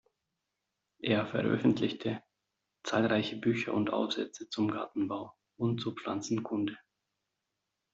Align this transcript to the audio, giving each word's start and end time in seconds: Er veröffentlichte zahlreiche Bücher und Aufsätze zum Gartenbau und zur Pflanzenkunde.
Er 1.03 1.27
veröffentlichte 1.27 2.23
zahlreiche 2.83 3.35
Bücher 3.37 3.75
und 3.75 3.93
Aufsätze 3.93 4.49
zum 4.49 4.71
Gartenbau 4.71 5.37
und 5.59 5.79
zur 5.79 5.93
Pflanzenkunde. 5.93 6.75